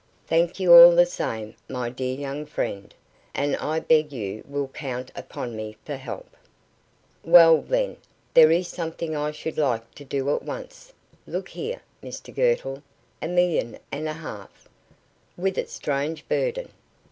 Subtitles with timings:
[0.25, 2.91] Thank you all the same, my dear young friend,
[3.35, 6.35] and I beg you will count upon me for help."
[7.23, 7.97] "Well, then,
[8.33, 10.91] there is something I should like to do at once.
[11.27, 12.81] Look here, Mr Girtle
[13.21, 14.67] a million and a half"
[15.37, 16.69] "With its strange burden."